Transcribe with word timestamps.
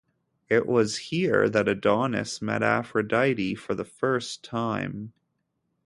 It 0.49 0.65
was 0.65 0.97
here 0.97 1.47
that 1.47 1.67
Adonis 1.67 2.41
met 2.41 2.63
Aphrodite 2.63 3.53
for 3.53 3.75
the 3.75 3.85
first 3.85 4.43
time. 4.43 5.13